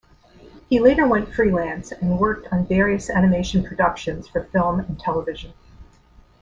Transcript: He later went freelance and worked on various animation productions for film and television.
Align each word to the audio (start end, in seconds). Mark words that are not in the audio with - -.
He 0.67 0.79
later 0.79 1.05
went 1.07 1.31
freelance 1.31 1.91
and 1.91 2.17
worked 2.17 2.47
on 2.51 2.65
various 2.65 3.07
animation 3.07 3.63
productions 3.63 4.27
for 4.27 4.45
film 4.45 4.79
and 4.79 4.99
television. 4.99 5.53